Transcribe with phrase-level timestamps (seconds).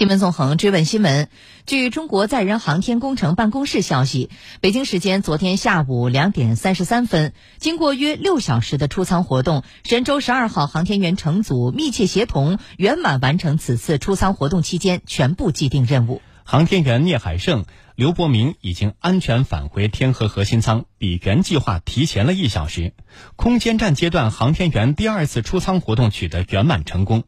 [0.00, 1.28] 新闻纵横追问新闻，
[1.66, 4.30] 据中国载人航天工程办公室消息，
[4.62, 16.22] 北京时间昨天下午两点三十三分，经过约六小时的出舱活动，神舟十二号航天员乘组密切协同，圆满完成此次出舱活动期间全部既定任务。
[16.44, 22.94] 航天员聂海胜、刘伯明已经安全返回天河核心舱，比原计划提前了一小时。
[23.36, 27.24] 空间站阶段航天员第二次出舱活动取得圆满成功。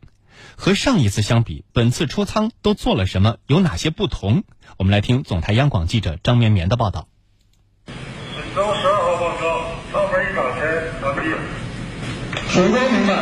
[0.57, 3.37] 和上一次相比，本次出舱都做了什么？
[3.47, 4.45] 有哪些不同？
[4.79, 7.09] 我们来听总台央广记者张绵绵的报道。
[7.87, 7.95] 本
[8.55, 11.31] 周十二号报告，舱门一打开，完毕。
[12.49, 13.15] 曙光明白。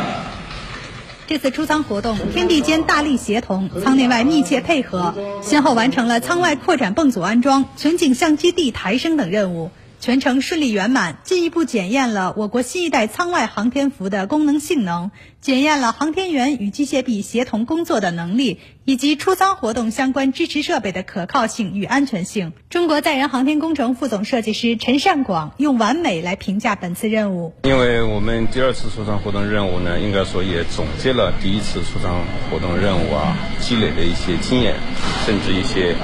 [1.27, 9.71] 这次出舱活动，天地间大力协同，舱内外密切配合，先后完成了舱外扩展泵组安装、全景相机地抬升等任务。
[10.01, 22.51] 全程顺利圆满，进一步检验了我国新一代舱外航天服的功能性能，检验了航天员与机械臂协同工作的能力，以及出舱活动相关支持设备的可靠性与安全性。
[22.71, 27.53] 中国载人航天工程副总设计师陈善广用“完美”来评价本次任务。
[27.61, 34.73] 因为我们第二次出舱活动任务呢，应该说也总结了第一次出舱活动任务啊积累的一些经验，
[35.27, 35.95] 甚至一些。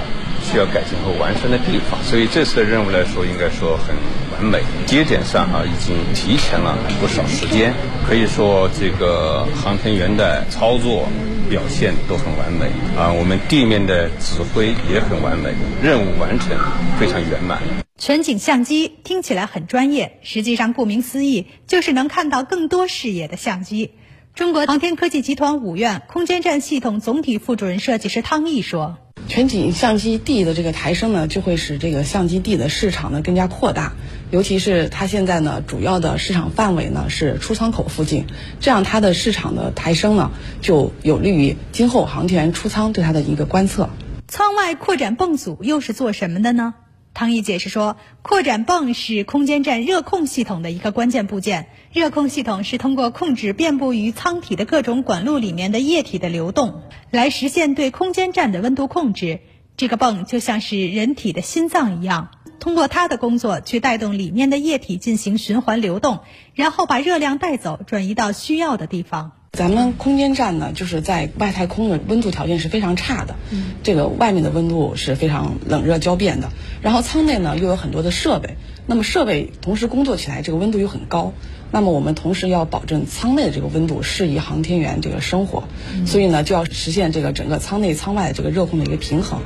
[0.49, 3.93] 需要改进和完善的地方，所以这次的任务来说，应该说很
[4.31, 4.63] 完美。
[4.85, 7.73] 节点上啊，已经提前了不少时间，
[8.07, 11.09] 可以说这个航天员的操作
[11.49, 13.11] 表现都很完美啊。
[13.11, 15.53] 我们地面的指挥也很完美，
[15.83, 16.57] 任务完成
[16.97, 17.61] 非常圆满。
[17.97, 23.91] 全景相机听起来很专业，实际上顾名思义，就是能看到更多视野的相机。
[24.33, 28.97] 中国航天科技集团五院空间站系统总体副主任设计师汤毅说。
[29.27, 33.93] 全景相机 D 的这个抬升呢，就会使这个相机 D 的市场呢更加扩大，
[34.31, 38.25] 尤其是它现在呢主要的市场范围呢是出舱口附近，
[38.59, 43.89] 这样它的市场的抬升呢就有利于今后航天员出舱对它的一个观测。
[44.27, 46.73] 舱外扩展泵组又是做什么的呢？
[47.17, 51.67] 汤毅解释说，扩展泵是空间站热控系统的一个关键部件。
[51.91, 59.39] 热控系统是通过控制遍布于舱体的各种管路里面的液体的流动，来实现对空间站的温度控制。
[59.77, 66.19] 这个泵就像是人体的心脏一样，通过它的工作去带动里面的液体进行循环流动，
[66.53, 69.31] 然后把热量带走，转移到需要的地方。
[69.57, 73.35] 咱们空间站呢，就是在外太空的温度条件是非常差的，
[73.81, 81.33] 这个外面的温度是非常冷热交变的，然后舱内呢又有很多的设备，那么设备同时工作起来，这个温度又很高，
[81.71, 85.63] 那么我们同时要保证舱内的这个温度适宜航天员这个生活，
[86.05, 89.39] 所以呢就要实现这个整个舱内舱外的这个热控的一个平衡，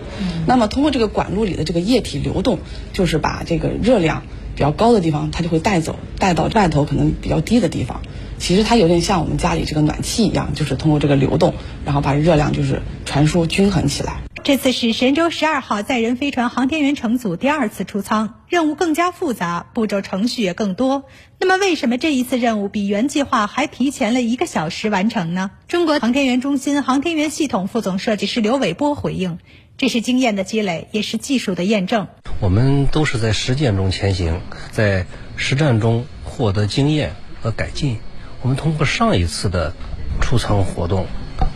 [0.46, 2.60] 那么通过这个管路里的这个液体流动，
[2.92, 4.24] 就是把这个热量
[4.56, 8.02] 比较高的地方，它就会带走，带到外头可能比较低的地方。
[8.42, 11.54] 其实它有点像我们家里这个暖气一样，就是通过这个流动，
[11.86, 14.18] 然后把热量就是传输均衡起来。
[14.44, 21.04] 这次是神舟十二号载人飞船航天员乘组第二次出舱，任务更加复杂，步骤程序也更多。
[21.38, 25.52] 那么为什么这一次任务比原计划还提前了一个小时完成呢？
[25.68, 29.38] 中国航天员中心航天员系统副总设计师刘伟波回应
[29.78, 32.08] ：“这是经验的积累，也是技术的验证。
[32.40, 34.42] 我们都是在实践中前行，
[34.72, 37.98] 在实战中获得经验和改进。”
[38.42, 39.74] 我们通过上一次的
[40.20, 41.06] 出舱活动，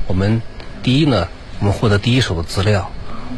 [0.07, 0.41] 我们
[0.83, 1.27] 第一呢，
[1.59, 2.91] 我们获得第一手的资料，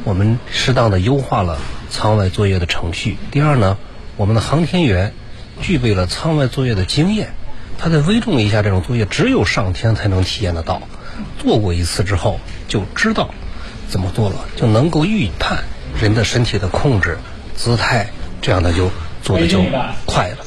[0.03, 1.57] 我们适当的优化了
[1.90, 3.18] 舱外作业的程序。
[3.31, 3.78] 第二呢，
[4.18, 5.13] 我们的航天员
[5.62, 7.30] 具备了舱外作业的经验，
[7.78, 10.81] 他在微重力下这种作业只有上天才能体验得到，
[11.40, 13.30] 做过一次之后就知道
[13.88, 15.63] 怎么做了，就能够预判
[16.02, 17.18] 人的身体的控制、
[17.56, 18.09] 姿态，
[18.41, 18.91] 这样的就
[19.24, 19.63] 做的就
[20.06, 20.47] 快了，嗯。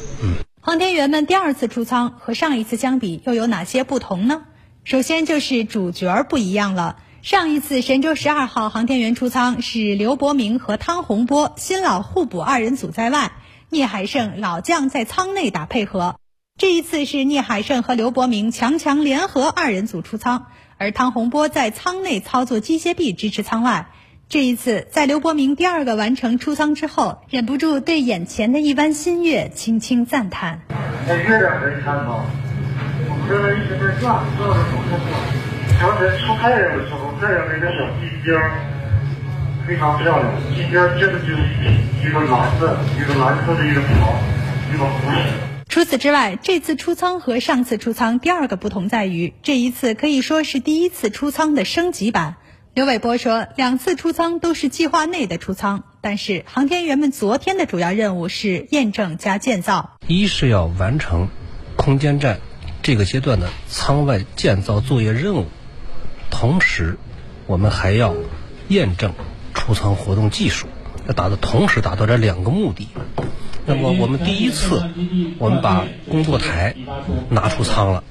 [0.63, 4.43] 航天员们第二次出舱和上一次相比又有哪些不同呢？
[4.83, 6.97] 首先就是主角不一样了。
[7.23, 13.31] 上一次神舟十二号航天员出舱是刘伯明和汤洪波新老互补二人组在外，
[13.69, 16.17] 聂海胜老将在舱内打配合。
[16.59, 20.45] 这一次是聂海胜和刘伯明强强联合二人组出舱，
[20.77, 23.89] 而汤洪波在舱内操作机械臂支持舱外。
[24.31, 30.61] 这一次，在刘伯明第二个完成出舱之后，忍不住对眼前的一弯新月轻轻赞叹。
[31.05, 32.23] 在月亮的看到，
[33.09, 35.11] 我们这一直在转，转的走错过。
[35.81, 38.39] 刚才出太阳的时候，太阳那个小金边
[39.67, 41.43] 非常漂亮，金边真的就是
[41.99, 44.15] 一个蓝色，一个蓝色的一个条，
[44.73, 45.33] 一个弧形。
[45.67, 52.35] 除此之外，这次出舱和上次出舱第二个不同在于，这一次可以说是第一次出舱的升级版。
[52.73, 59.97] 刘伟波说，两次出舱都是计划内的出舱，但是航天员们昨天的主要任务是验证加建造。
[60.07, 61.27] 一是要完成
[61.75, 62.39] 空间站
[62.81, 65.47] 这个阶段的舱外建造作业任务，
[66.29, 66.97] 同时
[67.45, 68.15] 我们还要
[68.69, 69.11] 验证
[69.53, 70.67] 出舱活动技术，
[71.07, 72.87] 要达到同时达到这两个目的。
[73.65, 74.81] 那么我们第一次，
[75.39, 76.73] 我们把工作台
[77.29, 78.05] 拿出舱了，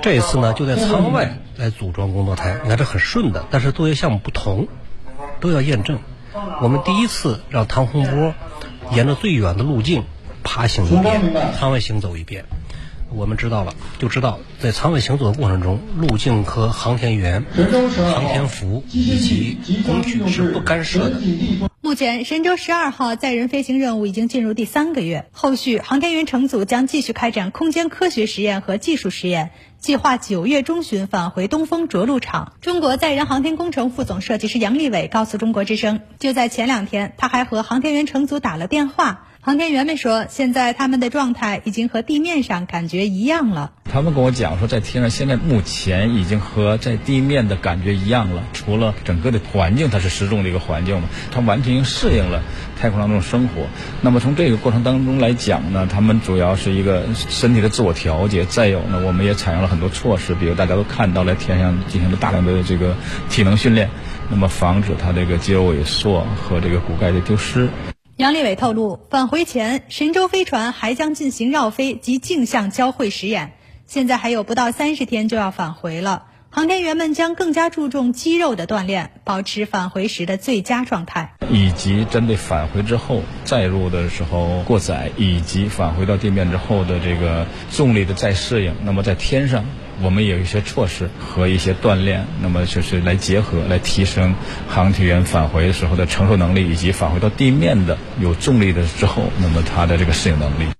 [0.00, 2.58] 这一次呢就在舱外来组装工作台。
[2.62, 4.68] 你看这很顺的，但是作业项目不同，
[5.40, 5.98] 都要验证。
[6.62, 8.34] 我们第一次让唐洪波
[8.92, 10.04] 沿着最远的路径
[10.42, 11.20] 爬行一遍，
[11.58, 12.44] 舱外行走一遍。
[13.12, 17.44] 我们知道了，就知道在舱外行走的过程中，路径和航天员、
[18.12, 21.20] 航天服以及工具是不干涉的。
[21.90, 29.50] 目前，神舟十二号载人飞行任务已经进入第三个月，后续航天员乘组将继续开展空间科学实验和技术实验，
[29.80, 32.52] 计划九月中旬返回东风着陆场。
[32.60, 39.26] 中国载人航天工程副总设计师杨利伟告诉中国之声，就在前两天，他还和航天员乘组打了电话。
[39.42, 43.72] 航天员们说，现在他们的状态已经和地面上感觉一样了。
[43.90, 52.42] 他们跟我讲说，在天上现在目前已经和在地面的感觉一样了，除了整个的环境它是失重的一个环境嘛，它完全适应了
[52.78, 53.66] 太空当中的生活。
[54.02, 62.94] 那么从这个过程当中来讲呢，他们主要是一个身体的自我调节，再有呢，我们也采用了很多措施，比如大家都看到，了天上进行了大量的这个
[63.30, 63.88] 体能训练，
[64.28, 67.70] 那么防止它这个肌肉萎缩和这个骨钙的丢失。
[68.20, 73.52] 杨利伟透露，返回前，神舟飞船还将进行绕飞及镜像交会实验。
[73.86, 81.32] 现在还有不到三十天就要返回了，航天员们将更加注重肌肉的锻炼，保持返回时的最佳状态。
[81.50, 89.64] 以及针对返回之后载入的时候过载，以及返回到地面之后的这个重力的再适应，那么在天上。
[90.02, 94.34] 我们有一些措施和一些锻炼，那么就是来结合，来提升
[94.68, 100.79] 航天员返回的时候的承受能力，以及返回到地面的有重力的之后，那么他的这个适应能力。